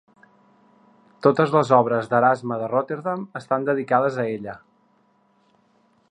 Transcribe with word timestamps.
Totes 1.25 1.51
les 1.55 1.73
obres 1.79 2.09
d'Erasme 2.13 2.57
de 2.63 2.69
Rotterdam 2.71 3.27
estan 3.41 3.67
dedicades 3.69 4.17
a 4.23 4.25
ella. 4.39 4.57